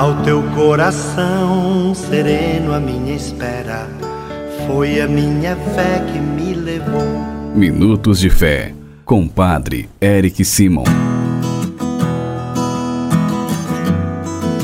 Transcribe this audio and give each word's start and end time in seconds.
Ao 0.00 0.22
teu 0.22 0.42
coração 0.54 1.94
sereno, 1.94 2.72
a 2.72 2.80
minha 2.80 3.14
espera 3.14 3.86
foi 4.66 4.98
a 4.98 5.06
minha 5.06 5.54
fé 5.54 6.02
que 6.10 6.18
me 6.18 6.54
levou. 6.54 7.04
Minutos 7.54 8.18
de 8.18 8.30
Fé, 8.30 8.74
com 9.04 9.28
Padre 9.28 9.90
Eric 10.00 10.42
Simon. 10.42 10.84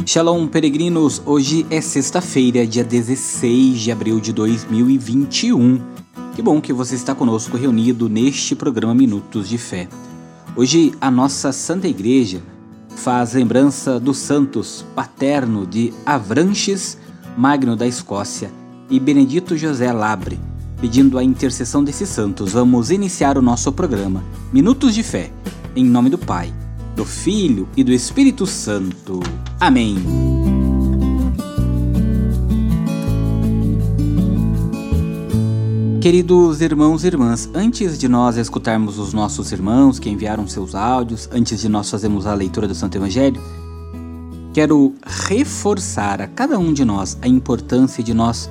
Shalom, 0.07 0.49
peregrinos! 0.49 1.21
Hoje 1.27 1.67
é 1.69 1.83
sexta-feira, 1.83 2.67
dia 2.67 2.83
16 2.83 3.79
de 3.79 3.93
abril 3.93 4.19
de 4.19 4.33
2021. 4.33 5.83
Que 6.35 6.41
bom 6.41 6.63
que 6.63 6.73
você 6.73 6.95
está 6.95 7.15
conosco 7.15 7.59
reunido 7.59 8.09
neste 8.09 8.57
programa 8.57 8.95
Minutos 8.95 9.51
de 9.51 9.59
Fé. 9.59 9.87
Hoje 10.57 10.95
a 10.99 11.11
nossa 11.11 11.53
Santa 11.53 11.87
Igreja 11.87 12.41
faz 12.97 13.35
lembrança 13.35 14.01
dos 14.01 14.17
santos 14.17 14.85
paterno 14.95 15.67
de 15.67 15.93
Avranches 16.05 16.99
Magno 17.37 17.77
da 17.77 17.87
Escócia 17.87 18.51
e 18.91 18.99
Benedito 18.99 19.57
José 19.57 19.93
Labre. 19.93 20.41
Pedindo 20.81 21.19
a 21.19 21.25
intercessão 21.25 21.85
desses 21.85 22.09
santos, 22.09 22.53
vamos 22.53 22.91
iniciar 22.91 23.39
o 23.39 23.43
nosso 23.43 23.71
programa 23.73 24.25
Minutos 24.53 24.95
de 24.95 25.03
Fé, 25.03 25.31
em 25.75 25.85
nome 25.85 26.11
do 26.11 26.19
Pai, 26.19 26.53
do 26.95 27.05
Filho 27.05 27.69
e 27.77 27.85
do 27.85 27.93
Espírito 27.93 28.47
Santo. 28.47 29.21
Amém. 29.61 30.46
Queridos 36.07 36.61
irmãos 36.61 37.03
e 37.03 37.09
irmãs, 37.09 37.51
antes 37.53 37.99
de 37.99 38.07
nós 38.07 38.37
escutarmos 38.37 38.97
os 38.97 39.13
nossos 39.13 39.51
irmãos 39.51 39.99
que 39.99 40.09
enviaram 40.09 40.47
seus 40.47 40.73
áudios, 40.73 41.29
antes 41.33 41.61
de 41.61 41.69
nós 41.69 41.91
fazermos 41.91 42.27
a 42.27 42.33
leitura 42.33 42.69
do 42.69 42.77
Santo 42.77 42.97
Evangelho, 42.97 43.43
quero 44.55 44.95
reforçar 45.05 46.23
a 46.23 46.29
cada 46.29 46.61
um 46.61 46.73
de 46.73 46.85
nós 46.85 47.19
a 47.21 47.27
importância 47.27 48.05
de 48.05 48.15
nós 48.15 48.49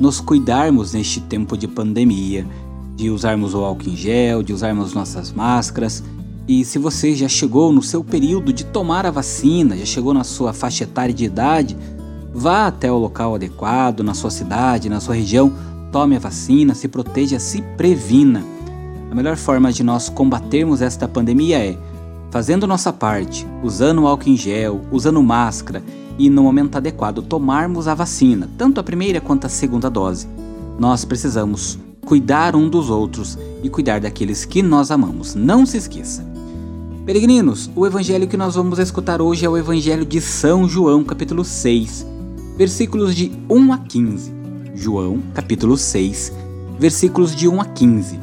nos 0.00 0.20
cuidarmos 0.20 0.94
neste 0.94 1.20
tempo 1.20 1.56
de 1.56 1.68
pandemia, 1.68 2.44
de 2.96 3.08
usarmos 3.08 3.54
o 3.54 3.58
álcool 3.58 3.88
em 3.88 3.94
gel, 3.96 4.42
de 4.42 4.52
usarmos 4.52 4.92
nossas 4.92 5.30
máscaras. 5.30 6.02
E 6.48 6.64
se 6.64 6.76
você 6.76 7.14
já 7.14 7.28
chegou 7.28 7.72
no 7.72 7.84
seu 7.84 8.02
período 8.02 8.52
de 8.52 8.64
tomar 8.64 9.06
a 9.06 9.12
vacina, 9.12 9.76
já 9.76 9.86
chegou 9.86 10.12
na 10.12 10.24
sua 10.24 10.52
faixa 10.52 10.82
etária 10.82 11.14
de 11.14 11.24
idade, 11.24 11.76
vá 12.34 12.66
até 12.66 12.90
o 12.90 12.98
local 12.98 13.36
adequado, 13.36 14.00
na 14.00 14.12
sua 14.12 14.32
cidade, 14.32 14.88
na 14.88 14.98
sua 14.98 15.14
região, 15.14 15.52
tome 15.90 16.16
a 16.16 16.18
vacina, 16.18 16.74
se 16.74 16.88
proteja, 16.88 17.38
se 17.38 17.62
previna. 17.76 18.44
A 19.10 19.14
melhor 19.14 19.36
forma 19.36 19.72
de 19.72 19.82
nós 19.82 20.08
combatermos 20.08 20.82
esta 20.82 21.06
pandemia 21.06 21.58
é 21.58 21.78
fazendo 22.30 22.66
nossa 22.66 22.92
parte, 22.92 23.46
usando 23.62 24.06
álcool 24.06 24.28
em 24.28 24.36
gel, 24.36 24.80
usando 24.90 25.22
máscara 25.22 25.82
e, 26.18 26.28
no 26.28 26.42
momento 26.42 26.76
adequado, 26.76 27.22
tomarmos 27.22 27.88
a 27.88 27.94
vacina, 27.94 28.48
tanto 28.58 28.80
a 28.80 28.84
primeira 28.84 29.20
quanto 29.20 29.46
a 29.46 29.50
segunda 29.50 29.88
dose. 29.88 30.28
Nós 30.78 31.04
precisamos 31.04 31.78
cuidar 32.04 32.54
um 32.54 32.68
dos 32.68 32.90
outros 32.90 33.38
e 33.62 33.68
cuidar 33.68 34.00
daqueles 34.00 34.44
que 34.44 34.62
nós 34.62 34.90
amamos. 34.90 35.34
Não 35.34 35.64
se 35.64 35.76
esqueça. 35.76 36.24
Peregrinos, 37.04 37.70
o 37.74 37.86
evangelho 37.86 38.26
que 38.26 38.36
nós 38.36 38.54
vamos 38.56 38.78
escutar 38.78 39.22
hoje 39.22 39.44
é 39.44 39.48
o 39.48 39.56
evangelho 39.56 40.04
de 40.04 40.20
São 40.20 40.68
João, 40.68 41.04
capítulo 41.04 41.44
6, 41.44 42.06
versículos 42.56 43.14
de 43.14 43.32
1 43.48 43.72
a 43.72 43.78
15. 43.78 44.34
João, 44.76 45.20
capítulo 45.32 45.76
6, 45.76 46.32
versículos 46.78 47.34
de 47.34 47.48
1 47.48 47.60
a 47.60 47.64
15. 47.64 48.20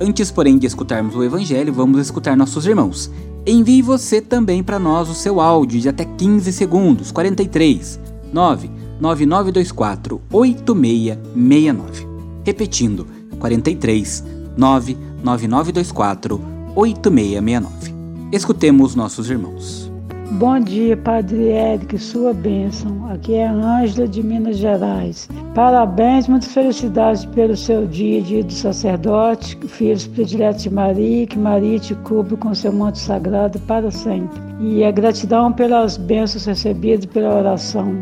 Antes, 0.00 0.30
porém, 0.30 0.56
de 0.56 0.66
escutarmos 0.66 1.14
o 1.14 1.22
Evangelho, 1.22 1.74
vamos 1.74 2.00
escutar 2.00 2.34
nossos 2.36 2.64
irmãos. 2.66 3.10
Envie 3.46 3.82
você 3.82 4.20
também 4.20 4.62
para 4.62 4.78
nós 4.78 5.10
o 5.10 5.14
seu 5.14 5.40
áudio 5.40 5.78
de 5.78 5.88
até 5.90 6.04
15 6.06 6.52
segundos, 6.52 7.12
43 7.12 8.00
99924 8.32 10.22
8669. 10.32 12.08
Repetindo, 12.44 13.06
43 13.38 14.24
99924 14.56 16.40
8669. 16.74 17.94
Escutemos 18.32 18.94
nossos 18.94 19.28
irmãos. 19.28 19.89
Bom 20.34 20.60
dia, 20.60 20.96
Padre 20.96 21.48
Eric, 21.48 21.98
sua 21.98 22.32
bênção. 22.32 23.10
Aqui 23.10 23.34
é 23.34 23.48
Ângela 23.48 24.06
de 24.06 24.22
Minas 24.22 24.58
Gerais. 24.58 25.28
Parabéns, 25.56 26.28
muitas 26.28 26.52
felicidades 26.52 27.24
pelo 27.24 27.56
seu 27.56 27.84
dia, 27.84 28.22
dia 28.22 28.44
do 28.44 28.52
sacerdote, 28.52 29.58
filhos 29.66 30.06
prediletos 30.06 30.62
de 30.62 30.70
Maria, 30.70 31.26
que 31.26 31.36
Maria 31.36 31.80
te 31.80 31.96
cubra 31.96 32.36
com 32.36 32.54
seu 32.54 32.72
manto 32.72 32.98
sagrado 32.98 33.58
para 33.60 33.90
sempre. 33.90 34.40
E 34.60 34.84
a 34.84 34.92
gratidão 34.92 35.52
pelas 35.52 35.96
bênçãos 35.96 36.44
recebidas 36.44 37.06
pela 37.06 37.34
oração. 37.34 37.92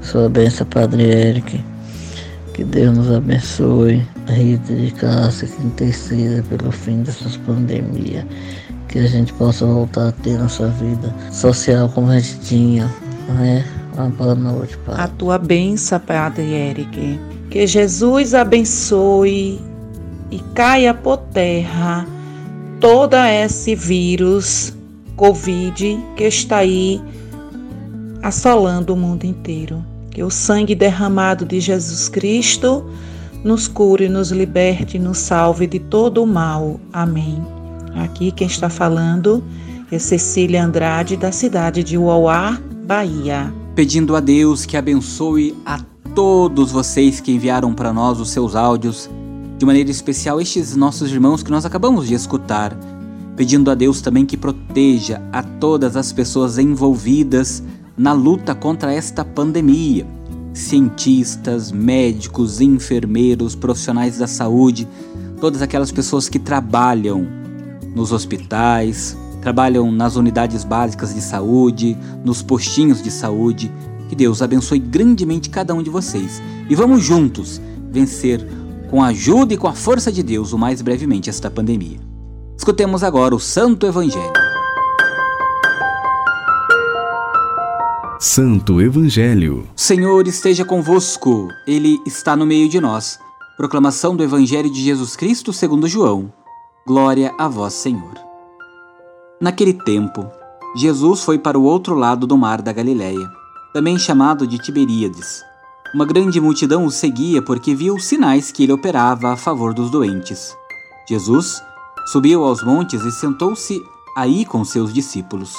Sua 0.00 0.28
bênção, 0.28 0.64
Padre 0.68 1.02
Eric. 1.02 1.60
Que 2.54 2.62
Deus 2.62 2.96
nos 2.96 3.10
abençoe. 3.10 4.06
Rita 4.28 4.72
de 4.72 4.92
Cássia, 4.92 5.48
que 5.48 5.66
interceda 5.66 6.44
pelo 6.48 6.70
fim 6.70 7.02
dessas 7.02 7.36
pandemias 7.38 8.24
que 8.88 8.98
a 8.98 9.06
gente 9.06 9.32
possa 9.34 9.66
voltar 9.66 10.08
a 10.08 10.12
ter 10.12 10.38
nossa 10.38 10.68
vida 10.68 11.14
social 11.30 11.88
como 11.90 12.10
a 12.10 12.18
gente 12.18 12.40
tinha. 12.40 12.86
Né? 13.28 13.64
Uma 13.94 14.08
boa 14.08 14.34
noite. 14.34 14.78
A 14.88 15.06
tua 15.06 15.38
benção, 15.38 16.00
Padre 16.00 16.52
Eric. 16.52 17.20
Que 17.50 17.66
Jesus 17.66 18.34
abençoe 18.34 19.60
e 20.30 20.38
caia 20.54 20.92
por 20.92 21.18
terra 21.18 22.06
toda 22.80 23.30
esse 23.32 23.74
vírus 23.74 24.74
Covid 25.16 25.98
que 26.16 26.24
está 26.24 26.58
aí 26.58 27.00
assolando 28.22 28.94
o 28.94 28.96
mundo 28.96 29.24
inteiro. 29.24 29.84
Que 30.10 30.22
o 30.22 30.30
sangue 30.30 30.74
derramado 30.74 31.44
de 31.44 31.60
Jesus 31.60 32.08
Cristo 32.08 32.88
nos 33.44 33.68
cure, 33.68 34.08
nos 34.08 34.30
liberte 34.30 34.98
nos 34.98 35.18
salve 35.18 35.66
de 35.66 35.78
todo 35.78 36.22
o 36.22 36.26
mal. 36.26 36.80
Amém. 36.92 37.57
Aqui 37.98 38.30
quem 38.30 38.46
está 38.46 38.70
falando 38.70 39.42
é 39.90 39.98
Cecília 39.98 40.64
Andrade, 40.64 41.16
da 41.16 41.32
cidade 41.32 41.82
de 41.82 41.98
Uauá, 41.98 42.56
Bahia. 42.86 43.52
Pedindo 43.74 44.14
a 44.14 44.20
Deus 44.20 44.64
que 44.64 44.76
abençoe 44.76 45.56
a 45.66 45.80
todos 46.14 46.70
vocês 46.70 47.20
que 47.20 47.32
enviaram 47.32 47.74
para 47.74 47.92
nós 47.92 48.20
os 48.20 48.30
seus 48.30 48.54
áudios, 48.54 49.10
de 49.58 49.66
maneira 49.66 49.90
especial 49.90 50.40
estes 50.40 50.76
nossos 50.76 51.10
irmãos 51.10 51.42
que 51.42 51.50
nós 51.50 51.64
acabamos 51.64 52.06
de 52.06 52.14
escutar. 52.14 52.76
Pedindo 53.36 53.70
a 53.70 53.74
Deus 53.74 54.00
também 54.00 54.24
que 54.24 54.36
proteja 54.36 55.20
a 55.32 55.42
todas 55.42 55.96
as 55.96 56.12
pessoas 56.12 56.56
envolvidas 56.56 57.62
na 57.96 58.12
luta 58.12 58.54
contra 58.54 58.92
esta 58.92 59.24
pandemia. 59.24 60.06
Cientistas, 60.52 61.72
médicos, 61.72 62.60
enfermeiros, 62.60 63.56
profissionais 63.56 64.18
da 64.18 64.26
saúde, 64.26 64.86
todas 65.40 65.62
aquelas 65.62 65.90
pessoas 65.90 66.28
que 66.28 66.38
trabalham 66.38 67.47
nos 67.98 68.12
hospitais, 68.12 69.18
trabalham 69.42 69.90
nas 69.90 70.16
unidades 70.16 70.64
básicas 70.64 71.14
de 71.14 71.20
saúde, 71.20 71.98
nos 72.24 72.40
postinhos 72.40 73.02
de 73.02 73.10
saúde. 73.10 73.70
Que 74.08 74.16
Deus 74.16 74.40
abençoe 74.40 74.78
grandemente 74.78 75.50
cada 75.50 75.74
um 75.74 75.82
de 75.82 75.90
vocês. 75.90 76.40
E 76.70 76.74
vamos 76.74 77.02
juntos 77.02 77.60
vencer 77.90 78.46
com 78.88 79.02
a 79.02 79.08
ajuda 79.08 79.52
e 79.52 79.56
com 79.56 79.66
a 79.68 79.74
força 79.74 80.10
de 80.10 80.22
Deus 80.22 80.52
o 80.52 80.58
mais 80.58 80.80
brevemente 80.80 81.28
esta 81.28 81.50
pandemia. 81.50 81.98
Escutemos 82.56 83.02
agora 83.02 83.34
o 83.34 83.40
Santo 83.40 83.86
Evangelho. 83.86 84.32
Santo 88.20 88.80
Evangelho. 88.80 89.68
Senhor 89.76 90.26
esteja 90.26 90.64
convosco, 90.64 91.48
Ele 91.66 91.98
está 92.06 92.34
no 92.34 92.46
meio 92.46 92.68
de 92.68 92.80
nós. 92.80 93.18
Proclamação 93.56 94.16
do 94.16 94.22
Evangelho 94.22 94.70
de 94.72 94.82
Jesus 94.82 95.16
Cristo 95.16 95.52
segundo 95.52 95.88
João. 95.88 96.32
Glória 96.88 97.34
a 97.36 97.46
vós, 97.48 97.74
Senhor. 97.74 98.14
Naquele 99.38 99.74
tempo, 99.74 100.26
Jesus 100.74 101.22
foi 101.22 101.38
para 101.38 101.58
o 101.58 101.62
outro 101.62 101.94
lado 101.94 102.26
do 102.26 102.34
mar 102.34 102.62
da 102.62 102.72
Galiléia, 102.72 103.28
também 103.74 103.98
chamado 103.98 104.46
de 104.46 104.56
Tiberíades. 104.56 105.44
Uma 105.94 106.06
grande 106.06 106.40
multidão 106.40 106.86
o 106.86 106.90
seguia 106.90 107.42
porque 107.42 107.74
viu 107.74 107.96
os 107.96 108.06
sinais 108.06 108.50
que 108.50 108.62
ele 108.62 108.72
operava 108.72 109.30
a 109.30 109.36
favor 109.36 109.74
dos 109.74 109.90
doentes. 109.90 110.56
Jesus 111.06 111.62
subiu 112.06 112.42
aos 112.42 112.64
montes 112.64 113.04
e 113.04 113.12
sentou-se 113.12 113.78
aí 114.16 114.46
com 114.46 114.64
seus 114.64 114.90
discípulos. 114.90 115.52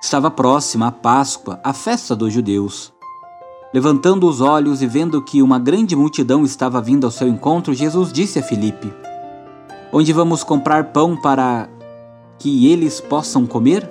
Estava 0.00 0.30
próxima 0.30 0.86
a 0.86 0.92
Páscoa, 0.92 1.60
a 1.62 1.74
festa 1.74 2.16
dos 2.16 2.32
judeus. 2.32 2.94
Levantando 3.74 4.26
os 4.26 4.40
olhos 4.40 4.80
e 4.80 4.86
vendo 4.86 5.20
que 5.20 5.42
uma 5.42 5.58
grande 5.58 5.94
multidão 5.94 6.46
estava 6.46 6.80
vindo 6.80 7.04
ao 7.04 7.10
seu 7.10 7.28
encontro, 7.28 7.74
Jesus 7.74 8.10
disse 8.10 8.38
a 8.38 8.42
Filipe: 8.42 8.90
onde 9.98 10.12
vamos 10.12 10.44
comprar 10.44 10.92
pão 10.92 11.16
para 11.16 11.70
que 12.38 12.70
eles 12.70 13.00
possam 13.00 13.46
comer? 13.46 13.88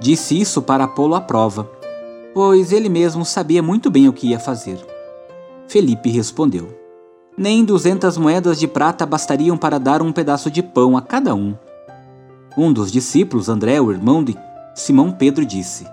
Disse 0.00 0.40
isso 0.40 0.60
para 0.60 0.88
pô-lo 0.88 1.14
à 1.14 1.20
prova, 1.20 1.70
pois 2.34 2.72
ele 2.72 2.88
mesmo 2.88 3.24
sabia 3.24 3.62
muito 3.62 3.92
bem 3.92 4.08
o 4.08 4.12
que 4.12 4.30
ia 4.30 4.40
fazer. 4.40 4.76
Felipe 5.68 6.10
respondeu: 6.10 6.76
Nem 7.36 7.64
duzentas 7.64 8.18
moedas 8.18 8.58
de 8.58 8.66
prata 8.66 9.06
bastariam 9.06 9.56
para 9.56 9.78
dar 9.78 10.02
um 10.02 10.10
pedaço 10.10 10.50
de 10.50 10.64
pão 10.64 10.96
a 10.96 11.00
cada 11.00 11.32
um. 11.32 11.54
Um 12.56 12.72
dos 12.72 12.90
discípulos, 12.90 13.48
André, 13.48 13.80
o 13.80 13.92
irmão 13.92 14.24
de 14.24 14.36
Simão 14.74 15.12
Pedro, 15.12 15.46
disse: 15.46 15.86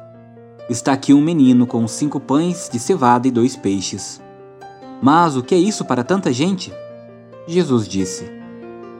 Está 0.67 0.93
aqui 0.93 1.13
um 1.13 1.21
menino 1.21 1.67
com 1.67 1.87
cinco 1.87 2.19
pães 2.19 2.67
de 2.73 2.79
cevada 2.79 3.27
e 3.27 3.31
dois 3.31 3.55
peixes. 3.55 4.19
Mas 4.99 5.37
o 5.37 5.43
que 5.43 5.53
é 5.53 5.59
isso 5.59 5.85
para 5.85 6.03
tanta 6.03 6.33
gente? 6.33 6.73
Jesus 7.47 7.87
disse: 7.87 8.44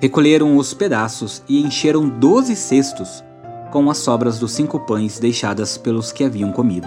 Recolheram 0.00 0.56
os 0.56 0.74
pedaços 0.74 1.42
e 1.48 1.60
encheram 1.62 2.08
doze 2.08 2.54
cestos 2.54 3.24
com 3.72 3.90
as 3.90 3.98
sobras 3.98 4.38
dos 4.38 4.52
cinco 4.52 4.80
pães 4.80 5.18
deixadas 5.18 5.76
pelos 5.76 6.12
que 6.12 6.24
haviam 6.24 6.52
comido. 6.52 6.86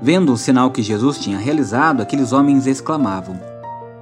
Vendo 0.00 0.32
o 0.32 0.36
sinal 0.36 0.70
que 0.70 0.82
Jesus 0.82 1.18
tinha 1.18 1.38
realizado, 1.38 2.00
aqueles 2.00 2.32
homens 2.32 2.66
exclamavam: 2.66 3.38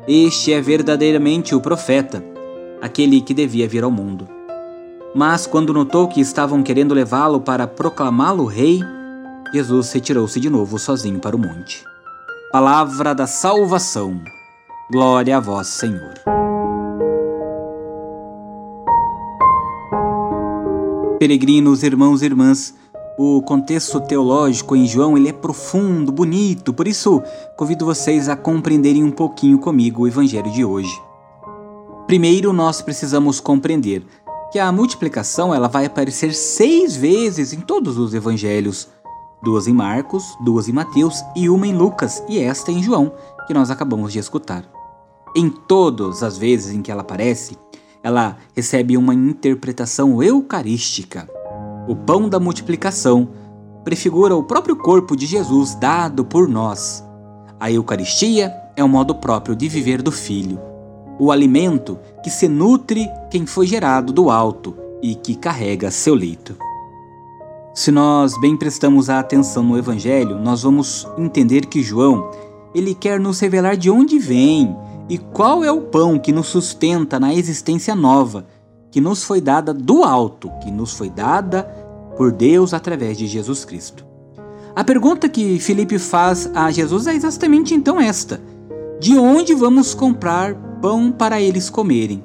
Este 0.07 0.53
é 0.53 0.61
verdadeiramente 0.61 1.55
o 1.55 1.61
profeta, 1.61 2.23
aquele 2.81 3.21
que 3.21 3.35
devia 3.35 3.69
vir 3.69 3.83
ao 3.83 3.91
mundo. 3.91 4.29
Mas 5.15 5.47
quando 5.47 5.73
notou 5.73 6.09
que 6.09 6.21
estavam 6.21 6.63
querendo 6.63 6.95
levá-lo 6.95 7.41
para 7.41 7.67
proclamá-lo 7.67 8.45
rei, 8.45 8.81
Jesus 9.53 9.93
retirou-se 9.93 10.39
de 10.39 10.51
novo 10.51 10.79
sozinho 10.79 11.19
para 11.19 11.35
o 11.35 11.39
monte. 11.39 11.83
Palavra 12.53 13.15
da 13.15 13.27
salvação. 13.27 14.21
Glória 14.91 15.39
a 15.39 15.41
vós, 15.41 15.69
Senhor. 15.69 16.46
Peregrinos, 21.19 21.83
irmãos 21.83 22.21
e 22.21 22.27
irmãs, 22.27 22.75
o 23.19 23.41
contexto 23.41 23.99
teológico 24.03 24.77
em 24.77 24.87
João 24.87 25.17
ele 25.17 25.31
é 25.31 25.33
profundo, 25.33 26.13
bonito, 26.13 26.75
por 26.75 26.87
isso 26.87 27.23
convido 27.57 27.87
vocês 27.87 28.29
a 28.29 28.37
compreenderem 28.37 29.03
um 29.03 29.11
pouquinho 29.11 29.59
comigo 29.59 30.03
o 30.03 30.07
evangelho 30.07 30.51
de 30.51 30.63
hoje. 30.63 30.93
Primeiro, 32.07 32.53
nós 32.53 32.83
precisamos 32.83 33.41
compreender 33.41 34.05
que 34.53 34.59
a 34.59 34.71
multiplicação 34.71 35.55
ela 35.55 35.69
vai 35.69 35.87
aparecer 35.87 36.35
seis 36.35 36.95
vezes 36.95 37.55
em 37.55 37.61
todos 37.61 37.97
os 37.97 38.13
evangelhos, 38.13 38.87
duas 39.43 39.67
em 39.67 39.73
Marcos, 39.73 40.37
duas 40.45 40.69
em 40.69 40.73
Mateus 40.73 41.25
e 41.35 41.49
uma 41.49 41.67
em 41.67 41.75
Lucas 41.75 42.23
e 42.29 42.39
esta 42.39 42.71
em 42.71 42.83
João, 42.83 43.11
que 43.47 43.55
nós 43.55 43.71
acabamos 43.71 44.13
de 44.13 44.19
escutar. 44.19 44.65
Em 45.35 45.49
todas 45.49 46.23
as 46.23 46.37
vezes 46.37 46.75
em 46.75 46.83
que 46.83 46.91
ela 46.91 47.01
aparece, 47.01 47.57
ela 48.03 48.37
recebe 48.55 48.97
uma 48.97 49.15
interpretação 49.15 50.23
eucarística. 50.23 51.29
O 51.89 51.95
pão 51.95 52.29
da 52.29 52.41
multiplicação 52.41 53.29
prefigura 53.85 54.35
o 54.35 54.43
próprio 54.43 54.77
corpo 54.77 55.17
de 55.17 55.27
Jesus 55.27 55.75
dado 55.75 56.25
por 56.25 56.49
nós. 56.49 57.05
A 57.59 57.71
Eucaristia 57.71 58.53
é 58.77 58.83
o 58.83 58.89
modo 58.89 59.15
próprio 59.15 59.55
de 59.57 59.69
viver 59.69 60.03
do 60.03 60.13
Filho, 60.13 60.61
o 61.19 61.31
alimento 61.31 61.99
que 62.23 62.29
se 62.29 62.49
nutre 62.49 63.09
quem 63.31 63.47
foi 63.47 63.67
gerado 63.67 64.13
do 64.13 64.29
alto 64.29 64.77
e 65.03 65.15
que 65.15 65.35
carrega 65.35 65.91
seu 65.91 66.15
leito. 66.15 66.57
Se 67.75 67.93
nós 67.93 68.39
bem 68.41 68.57
prestamos 68.57 69.09
a 69.09 69.21
atenção 69.21 69.63
no 69.63 69.79
Evangelho, 69.79 70.39
nós 70.39 70.63
vamos 70.63 71.07
entender 71.17 71.67
que 71.67 71.83
João 71.83 72.31
ele 72.75 72.95
quer 72.95 73.21
nos 73.21 73.41
revelar 73.41 73.77
de 73.77 73.91
onde 73.91 74.19
vem 74.19 74.77
e 75.09 75.19
qual 75.19 75.65
é 75.65 75.71
o 75.71 75.83
pão 75.83 76.19
que 76.19 76.33
nos 76.33 76.49
sustenta 76.49 77.21
na 77.21 77.35
existência 77.35 77.95
nova 77.95 78.47
que 78.91 79.01
nos 79.01 79.25
foi 79.25 79.41
dada 79.41 79.75
do 79.75 80.05
alto, 80.05 80.51
que 80.63 80.71
nos 80.71 80.95
foi 80.95 81.11
dada 81.11 81.65
por 82.17 82.33
Deus 82.33 82.73
através 82.73 83.19
de 83.19 83.27
Jesus 83.27 83.65
Cristo. 83.65 84.07
A 84.75 84.83
pergunta 84.83 85.29
que 85.29 85.59
Felipe 85.59 85.99
faz 85.99 86.51
a 86.55 86.71
Jesus 86.71 87.07
é 87.07 87.15
exatamente 87.15 87.75
então 87.75 88.01
esta: 88.01 88.41
De 88.99 89.19
onde 89.19 89.55
vamos 89.55 89.95
comprar 89.95 90.55
pão 90.81 91.13
para 91.13 91.41
eles 91.41 91.69
comerem? 91.69 92.25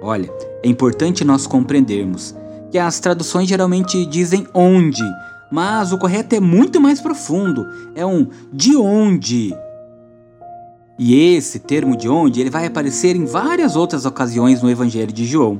Olha, 0.00 0.32
é 0.62 0.68
importante 0.68 1.24
nós 1.24 1.46
compreendermos 1.46 2.34
que 2.70 2.78
as 2.78 2.98
traduções 2.98 3.48
geralmente 3.48 4.04
dizem 4.06 4.46
onde, 4.54 5.02
mas 5.50 5.92
o 5.92 5.98
correto 5.98 6.34
é 6.34 6.40
muito 6.40 6.80
mais 6.80 7.00
profundo. 7.00 7.66
É 7.94 8.04
um 8.04 8.26
de 8.52 8.76
onde. 8.76 9.54
E 10.98 11.34
esse 11.34 11.58
termo 11.58 11.96
de 11.96 12.08
onde 12.08 12.40
ele 12.40 12.50
vai 12.50 12.66
aparecer 12.66 13.16
em 13.16 13.24
várias 13.24 13.76
outras 13.76 14.04
ocasiões 14.04 14.62
no 14.62 14.70
Evangelho 14.70 15.12
de 15.12 15.24
João. 15.24 15.58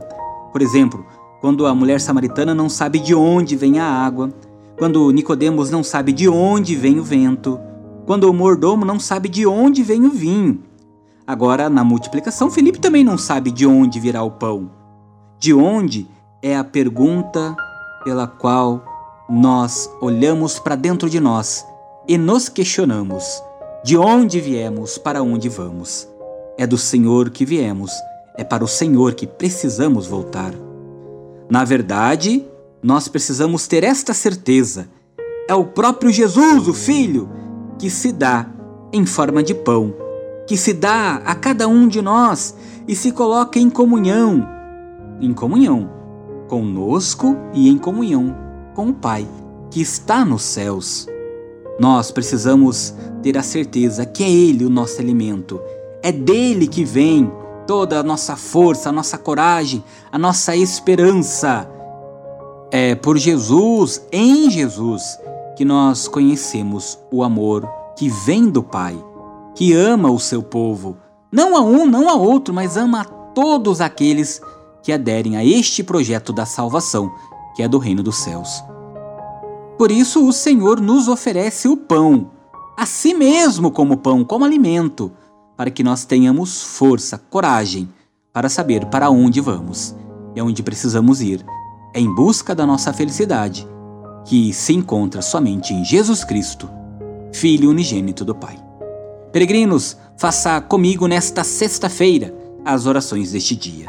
Por 0.52 0.60
exemplo, 0.60 1.04
quando 1.40 1.66
a 1.66 1.74
mulher 1.74 2.00
samaritana 2.00 2.54
não 2.54 2.68
sabe 2.68 2.98
de 2.98 3.14
onde 3.14 3.56
vem 3.56 3.78
a 3.78 3.84
água, 3.84 4.32
quando 4.78 5.10
Nicodemos 5.10 5.70
não 5.70 5.82
sabe 5.82 6.12
de 6.12 6.28
onde 6.28 6.76
vem 6.76 7.00
o 7.00 7.04
vento, 7.04 7.58
quando 8.06 8.24
o 8.24 8.34
mordomo 8.34 8.84
não 8.84 9.00
sabe 9.00 9.28
de 9.28 9.46
onde 9.46 9.82
vem 9.82 10.04
o 10.04 10.10
vinho. 10.10 10.62
Agora, 11.26 11.70
na 11.70 11.82
multiplicação, 11.82 12.50
Felipe 12.50 12.80
também 12.80 13.04
não 13.04 13.16
sabe 13.16 13.50
de 13.50 13.66
onde 13.66 14.00
virá 14.00 14.22
o 14.22 14.30
pão. 14.30 14.70
De 15.38 15.54
onde 15.54 16.06
é 16.42 16.56
a 16.56 16.64
pergunta 16.64 17.56
pela 18.04 18.26
qual 18.26 18.84
nós 19.28 19.88
olhamos 20.00 20.58
para 20.58 20.74
dentro 20.74 21.08
de 21.08 21.20
nós 21.20 21.64
e 22.06 22.18
nos 22.18 22.48
questionamos: 22.48 23.42
de 23.84 23.96
onde 23.96 24.40
viemos, 24.40 24.98
para 24.98 25.22
onde 25.22 25.48
vamos? 25.48 26.08
É 26.58 26.66
do 26.66 26.78
Senhor 26.78 27.30
que 27.30 27.44
viemos 27.44 27.90
é 28.34 28.44
para 28.44 28.64
o 28.64 28.68
Senhor 28.68 29.14
que 29.14 29.26
precisamos 29.26 30.06
voltar. 30.06 30.52
Na 31.50 31.64
verdade, 31.64 32.44
nós 32.82 33.08
precisamos 33.08 33.66
ter 33.66 33.84
esta 33.84 34.14
certeza. 34.14 34.88
É 35.48 35.54
o 35.54 35.64
próprio 35.64 36.10
Jesus, 36.10 36.66
o 36.66 36.72
Filho, 36.72 37.28
que 37.78 37.90
se 37.90 38.12
dá 38.12 38.48
em 38.92 39.04
forma 39.04 39.42
de 39.42 39.54
pão, 39.54 39.94
que 40.46 40.56
se 40.56 40.72
dá 40.72 41.16
a 41.24 41.34
cada 41.34 41.68
um 41.68 41.86
de 41.86 42.00
nós 42.00 42.54
e 42.86 42.96
se 42.96 43.12
coloca 43.12 43.58
em 43.58 43.68
comunhão 43.68 44.48
em 45.20 45.32
comunhão 45.32 45.88
conosco 46.48 47.36
e 47.54 47.68
em 47.68 47.78
comunhão 47.78 48.36
com 48.74 48.88
o 48.88 48.92
Pai, 48.92 49.26
que 49.70 49.80
está 49.80 50.24
nos 50.24 50.42
céus. 50.42 51.06
Nós 51.78 52.10
precisamos 52.10 52.94
ter 53.22 53.38
a 53.38 53.42
certeza 53.42 54.04
que 54.04 54.22
é 54.22 54.30
Ele 54.30 54.64
o 54.64 54.70
nosso 54.70 55.00
alimento, 55.00 55.60
é 56.02 56.10
dele 56.12 56.66
que 56.66 56.84
vem 56.84 57.32
toda 57.66 58.00
a 58.00 58.02
nossa 58.02 58.36
força, 58.36 58.88
a 58.88 58.92
nossa 58.92 59.16
coragem, 59.16 59.82
a 60.10 60.18
nossa 60.18 60.56
esperança. 60.56 61.68
É 62.70 62.94
por 62.94 63.18
Jesus, 63.18 64.06
em 64.10 64.50
Jesus, 64.50 65.18
que 65.56 65.64
nós 65.64 66.08
conhecemos 66.08 66.98
o 67.10 67.22
amor 67.22 67.68
que 67.96 68.08
vem 68.08 68.48
do 68.48 68.62
Pai, 68.62 68.96
que 69.54 69.72
ama 69.72 70.10
o 70.10 70.18
seu 70.18 70.42
povo, 70.42 70.96
não 71.30 71.56
a 71.56 71.60
um, 71.60 71.86
não 71.86 72.08
a 72.08 72.14
outro, 72.14 72.52
mas 72.52 72.76
ama 72.76 73.02
a 73.02 73.04
todos 73.04 73.80
aqueles 73.80 74.40
que 74.82 74.92
aderem 74.92 75.36
a 75.36 75.44
este 75.44 75.82
projeto 75.82 76.32
da 76.32 76.44
salvação, 76.44 77.10
que 77.54 77.62
é 77.62 77.68
do 77.68 77.78
reino 77.78 78.02
dos 78.02 78.16
céus. 78.16 78.62
Por 79.82 79.90
isso, 79.90 80.24
o 80.24 80.32
Senhor 80.32 80.80
nos 80.80 81.08
oferece 81.08 81.66
o 81.66 81.76
pão, 81.76 82.30
a 82.76 82.86
si 82.86 83.12
mesmo 83.12 83.68
como 83.68 83.96
pão, 83.96 84.22
como 84.22 84.44
alimento 84.44 85.10
para 85.56 85.72
que 85.72 85.82
nós 85.82 86.04
tenhamos 86.04 86.62
força, 86.62 87.18
coragem 87.18 87.88
para 88.32 88.48
saber 88.48 88.86
para 88.86 89.10
onde 89.10 89.40
vamos 89.40 89.92
e 90.36 90.40
aonde 90.40 90.62
precisamos 90.62 91.20
ir. 91.20 91.44
É 91.92 91.98
em 91.98 92.14
busca 92.14 92.54
da 92.54 92.64
nossa 92.64 92.92
felicidade, 92.92 93.66
que 94.24 94.52
se 94.52 94.72
encontra 94.72 95.20
somente 95.20 95.74
em 95.74 95.84
Jesus 95.84 96.22
Cristo, 96.22 96.70
Filho 97.32 97.68
unigênito 97.68 98.24
do 98.24 98.36
Pai. 98.36 98.56
Peregrinos, 99.32 99.96
faça 100.16 100.60
comigo 100.60 101.08
nesta 101.08 101.42
sexta-feira 101.42 102.32
as 102.64 102.86
orações 102.86 103.32
deste 103.32 103.56
dia. 103.56 103.88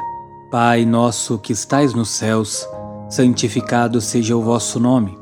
Pai 0.49 0.87
nosso 0.87 1.37
que 1.37 1.53
estais 1.53 1.93
nos 1.93 2.09
céus, 2.09 2.67
santificado 3.11 4.01
seja 4.01 4.35
o 4.35 4.41
vosso 4.41 4.79
nome. 4.79 5.21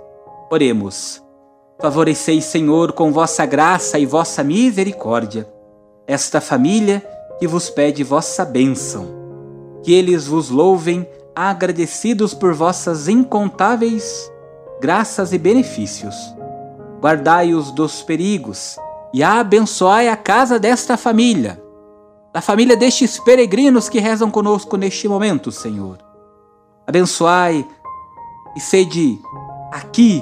Oremos. 0.51 1.23
Favoreceis, 1.79 2.43
Senhor, 2.43 2.91
com 2.91 3.09
vossa 3.09 3.45
graça 3.45 3.97
e 3.97 4.05
vossa 4.05 4.43
misericórdia, 4.43 5.49
esta 6.05 6.41
família 6.41 7.01
que 7.39 7.47
vos 7.47 7.69
pede 7.69 8.03
vossa 8.03 8.43
bênção. 8.43 9.07
Que 9.81 9.93
eles 9.93 10.27
vos 10.27 10.49
louvem, 10.49 11.07
agradecidos 11.33 12.33
por 12.33 12.53
vossas 12.53 13.07
incontáveis 13.07 14.29
graças 14.81 15.31
e 15.31 15.37
benefícios. 15.37 16.15
Guardai-os 16.99 17.71
dos 17.71 18.03
perigos 18.03 18.75
e 19.13 19.23
abençoai 19.23 20.09
a 20.09 20.17
casa 20.17 20.59
desta 20.59 20.97
família, 20.97 21.63
da 22.33 22.41
família 22.41 22.75
destes 22.75 23.17
peregrinos 23.19 23.87
que 23.87 23.99
rezam 23.99 24.29
conosco 24.29 24.75
neste 24.75 25.07
momento, 25.07 25.49
Senhor. 25.49 25.99
Abençoai 26.85 27.65
e 28.53 28.59
sede 28.59 29.17
aqui 29.71 30.21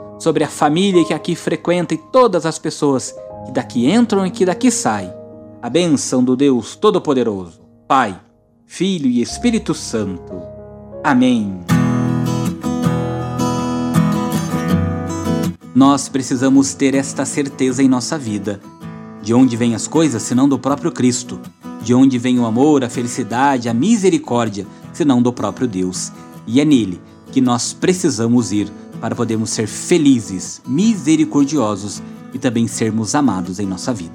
sobre 0.21 0.43
a 0.43 0.47
família 0.47 1.03
que 1.03 1.15
aqui 1.15 1.35
frequenta 1.35 1.95
e 1.95 1.97
todas 1.97 2.45
as 2.45 2.59
pessoas 2.59 3.11
que 3.43 3.51
daqui 3.51 3.91
entram 3.91 4.23
e 4.23 4.29
que 4.29 4.45
daqui 4.45 4.69
saem. 4.69 5.11
A 5.59 5.67
bênção 5.67 6.23
do 6.23 6.35
Deus 6.35 6.75
Todo-Poderoso, 6.75 7.59
Pai, 7.87 8.21
Filho 8.67 9.07
e 9.07 9.19
Espírito 9.19 9.73
Santo. 9.73 10.31
Amém. 11.03 11.59
Nós 15.73 16.07
precisamos 16.07 16.75
ter 16.75 16.93
esta 16.93 17.25
certeza 17.25 17.81
em 17.81 17.87
nossa 17.87 18.15
vida. 18.15 18.61
De 19.23 19.33
onde 19.33 19.57
vêm 19.57 19.73
as 19.73 19.87
coisas, 19.87 20.21
senão 20.21 20.47
do 20.47 20.59
próprio 20.59 20.91
Cristo? 20.91 21.39
De 21.81 21.95
onde 21.95 22.19
vem 22.19 22.39
o 22.39 22.45
amor, 22.45 22.83
a 22.83 22.89
felicidade, 22.91 23.67
a 23.67 23.73
misericórdia, 23.73 24.67
senão 24.93 25.19
do 25.19 25.33
próprio 25.33 25.67
Deus? 25.67 26.11
E 26.45 26.61
é 26.61 26.65
nele 26.65 27.01
que 27.31 27.41
nós 27.41 27.73
precisamos 27.73 28.51
ir 28.51 28.71
para 29.01 29.15
podermos 29.15 29.49
ser 29.49 29.67
felizes, 29.67 30.61
misericordiosos 30.67 32.01
e 32.33 32.37
também 32.37 32.67
sermos 32.67 33.15
amados 33.15 33.59
em 33.59 33.65
nossa 33.65 33.91
vida. 33.91 34.13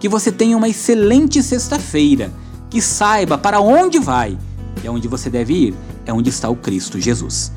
Que 0.00 0.08
você 0.08 0.32
tenha 0.32 0.56
uma 0.56 0.68
excelente 0.68 1.40
sexta-feira, 1.42 2.32
que 2.68 2.82
saiba 2.82 3.38
para 3.38 3.60
onde 3.60 4.00
vai 4.00 4.36
e 4.82 4.88
aonde 4.88 5.06
você 5.06 5.30
deve 5.30 5.54
ir 5.54 5.74
é 6.04 6.12
onde 6.12 6.28
está 6.28 6.48
o 6.50 6.56
Cristo 6.56 7.00
Jesus. 7.00 7.52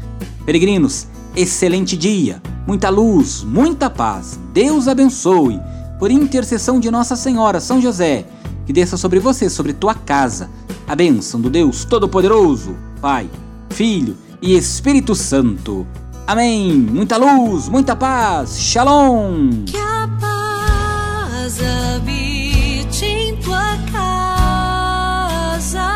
Peregrinos, 0.46 1.08
excelente 1.36 1.98
dia, 1.98 2.42
muita 2.66 2.90
luz, 2.90 3.44
muita 3.44 3.90
paz. 3.90 4.40
Deus 4.54 4.88
abençoe. 4.88 5.60
Por 6.00 6.12
intercessão 6.12 6.80
de 6.80 6.92
Nossa 6.92 7.16
Senhora, 7.16 7.60
São 7.60 7.82
José, 7.82 8.26
que 8.68 8.72
desça 8.72 8.98
sobre 8.98 9.20
você, 9.20 9.50
sobre 9.50 9.74
tua 9.74 9.96
casa, 9.96 10.48
a 10.88 10.96
bênção 10.96 11.42
do 11.42 11.50
Deus 11.50 11.84
Todo-Poderoso, 11.84 12.76
Pai, 13.02 13.28
Filho 13.72 14.16
e 14.42 14.56
Espírito 14.56 15.16
Santo. 15.16 15.88
Amém. 16.28 16.74
Muita 16.74 17.16
luz, 17.16 17.70
muita 17.70 17.96
paz. 17.96 18.60
Shalom. 18.60 19.64
Que 19.66 19.78
a 19.78 20.10
paz 20.20 21.58
habite 21.96 23.06
em 23.06 23.38
tua 23.38 23.78
casa. 23.90 25.88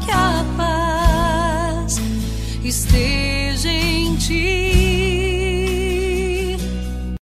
Que 0.00 0.12
a 0.12 0.44
paz 0.56 2.00
esteja 2.62 3.68
em 3.68 4.14
ti. 4.14 4.65